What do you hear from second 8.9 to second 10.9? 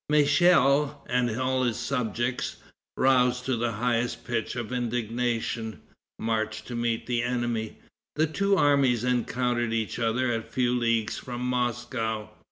encountered each other a few